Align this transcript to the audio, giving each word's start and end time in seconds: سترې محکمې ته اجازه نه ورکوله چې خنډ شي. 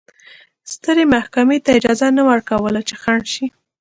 سترې 0.73 1.03
محکمې 1.13 1.57
ته 1.65 1.69
اجازه 1.77 2.07
نه 2.17 2.23
ورکوله 2.31 2.79
چې 2.87 2.95
خنډ 3.01 3.25
شي. 3.33 3.45